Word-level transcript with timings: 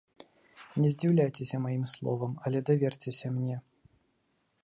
Не 0.83 0.87
здзіўляйцеся 0.93 1.55
маім 1.65 1.83
словам, 1.93 2.31
але 2.49 2.57
даверцеся 2.69 3.27
мне. 3.39 3.57